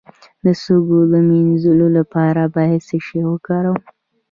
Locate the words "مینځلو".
1.29-1.87